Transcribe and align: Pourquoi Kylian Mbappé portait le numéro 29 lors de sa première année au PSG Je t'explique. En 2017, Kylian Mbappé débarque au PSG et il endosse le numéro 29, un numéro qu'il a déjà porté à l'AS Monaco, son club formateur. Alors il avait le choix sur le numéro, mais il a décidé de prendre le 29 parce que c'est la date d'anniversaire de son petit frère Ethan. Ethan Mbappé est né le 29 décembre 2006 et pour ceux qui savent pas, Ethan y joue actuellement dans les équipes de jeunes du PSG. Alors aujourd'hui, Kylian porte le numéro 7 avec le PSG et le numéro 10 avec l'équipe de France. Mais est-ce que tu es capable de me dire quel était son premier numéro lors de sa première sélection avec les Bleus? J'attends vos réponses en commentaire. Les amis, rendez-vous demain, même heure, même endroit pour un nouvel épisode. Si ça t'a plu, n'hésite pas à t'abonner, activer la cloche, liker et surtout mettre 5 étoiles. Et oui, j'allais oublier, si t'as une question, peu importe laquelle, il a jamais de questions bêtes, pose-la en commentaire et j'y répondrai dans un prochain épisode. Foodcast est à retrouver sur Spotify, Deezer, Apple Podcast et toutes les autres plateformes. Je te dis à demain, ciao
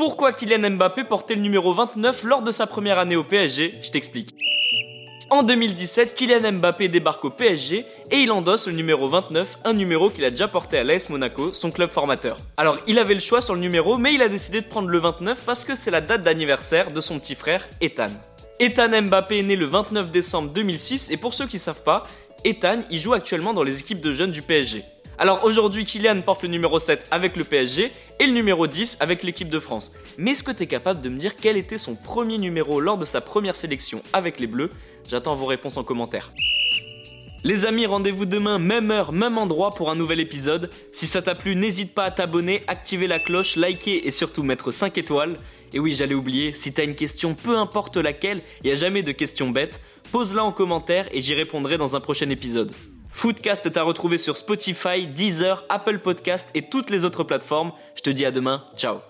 Pourquoi 0.00 0.32
Kylian 0.32 0.70
Mbappé 0.70 1.04
portait 1.04 1.34
le 1.34 1.42
numéro 1.42 1.74
29 1.74 2.24
lors 2.24 2.40
de 2.40 2.52
sa 2.52 2.66
première 2.66 2.98
année 2.98 3.16
au 3.16 3.22
PSG 3.22 3.80
Je 3.82 3.90
t'explique. 3.90 4.34
En 5.28 5.42
2017, 5.42 6.14
Kylian 6.14 6.52
Mbappé 6.52 6.88
débarque 6.88 7.22
au 7.26 7.28
PSG 7.28 7.84
et 8.10 8.16
il 8.16 8.32
endosse 8.32 8.66
le 8.66 8.72
numéro 8.72 9.10
29, 9.10 9.58
un 9.62 9.74
numéro 9.74 10.08
qu'il 10.08 10.24
a 10.24 10.30
déjà 10.30 10.48
porté 10.48 10.78
à 10.78 10.84
l'AS 10.84 11.10
Monaco, 11.10 11.52
son 11.52 11.70
club 11.70 11.90
formateur. 11.90 12.38
Alors 12.56 12.78
il 12.86 12.98
avait 12.98 13.12
le 13.12 13.20
choix 13.20 13.42
sur 13.42 13.54
le 13.54 13.60
numéro, 13.60 13.98
mais 13.98 14.14
il 14.14 14.22
a 14.22 14.30
décidé 14.30 14.62
de 14.62 14.66
prendre 14.66 14.88
le 14.88 14.98
29 14.98 15.42
parce 15.44 15.66
que 15.66 15.74
c'est 15.74 15.90
la 15.90 16.00
date 16.00 16.22
d'anniversaire 16.22 16.92
de 16.92 17.00
son 17.02 17.18
petit 17.18 17.34
frère 17.34 17.68
Ethan. 17.82 18.08
Ethan 18.58 19.02
Mbappé 19.02 19.40
est 19.40 19.42
né 19.42 19.54
le 19.54 19.66
29 19.66 20.10
décembre 20.10 20.48
2006 20.48 21.10
et 21.10 21.18
pour 21.18 21.34
ceux 21.34 21.46
qui 21.46 21.58
savent 21.58 21.82
pas, 21.82 22.04
Ethan 22.46 22.84
y 22.88 22.98
joue 22.98 23.12
actuellement 23.12 23.52
dans 23.52 23.64
les 23.64 23.80
équipes 23.80 24.00
de 24.00 24.14
jeunes 24.14 24.32
du 24.32 24.40
PSG. 24.40 24.82
Alors 25.20 25.44
aujourd'hui, 25.44 25.84
Kylian 25.84 26.22
porte 26.22 26.44
le 26.44 26.48
numéro 26.48 26.78
7 26.78 27.08
avec 27.10 27.36
le 27.36 27.44
PSG 27.44 27.92
et 28.20 28.26
le 28.26 28.32
numéro 28.32 28.66
10 28.66 28.96
avec 29.00 29.22
l'équipe 29.22 29.50
de 29.50 29.60
France. 29.60 29.92
Mais 30.16 30.30
est-ce 30.30 30.42
que 30.42 30.50
tu 30.50 30.62
es 30.62 30.66
capable 30.66 31.02
de 31.02 31.10
me 31.10 31.18
dire 31.18 31.36
quel 31.36 31.58
était 31.58 31.76
son 31.76 31.94
premier 31.94 32.38
numéro 32.38 32.80
lors 32.80 32.96
de 32.96 33.04
sa 33.04 33.20
première 33.20 33.54
sélection 33.54 34.00
avec 34.14 34.40
les 34.40 34.46
Bleus? 34.46 34.70
J'attends 35.10 35.36
vos 35.36 35.44
réponses 35.44 35.76
en 35.76 35.84
commentaire. 35.84 36.32
Les 37.44 37.66
amis, 37.66 37.84
rendez-vous 37.84 38.24
demain, 38.24 38.58
même 38.58 38.90
heure, 38.90 39.12
même 39.12 39.36
endroit 39.36 39.72
pour 39.72 39.90
un 39.90 39.94
nouvel 39.94 40.20
épisode. 40.20 40.70
Si 40.94 41.06
ça 41.06 41.20
t'a 41.20 41.34
plu, 41.34 41.54
n'hésite 41.54 41.94
pas 41.94 42.04
à 42.04 42.10
t'abonner, 42.10 42.62
activer 42.66 43.06
la 43.06 43.18
cloche, 43.18 43.56
liker 43.56 44.06
et 44.06 44.10
surtout 44.10 44.42
mettre 44.42 44.70
5 44.70 44.96
étoiles. 44.96 45.36
Et 45.72 45.78
oui, 45.78 45.94
j'allais 45.94 46.14
oublier, 46.14 46.54
si 46.54 46.72
t'as 46.72 46.84
une 46.84 46.94
question, 46.94 47.34
peu 47.34 47.56
importe 47.56 47.96
laquelle, 47.96 48.40
il 48.62 48.70
a 48.70 48.74
jamais 48.74 49.02
de 49.02 49.12
questions 49.12 49.50
bêtes, 49.50 49.80
pose-la 50.12 50.44
en 50.44 50.52
commentaire 50.52 51.06
et 51.12 51.20
j'y 51.20 51.34
répondrai 51.34 51.78
dans 51.78 51.96
un 51.96 52.00
prochain 52.00 52.30
épisode. 52.30 52.72
Foodcast 53.12 53.66
est 53.66 53.76
à 53.76 53.82
retrouver 53.82 54.18
sur 54.18 54.36
Spotify, 54.36 55.06
Deezer, 55.06 55.64
Apple 55.68 55.98
Podcast 55.98 56.48
et 56.54 56.68
toutes 56.68 56.90
les 56.90 57.04
autres 57.04 57.24
plateformes. 57.24 57.72
Je 57.94 58.02
te 58.02 58.10
dis 58.10 58.24
à 58.24 58.30
demain, 58.30 58.64
ciao 58.76 59.09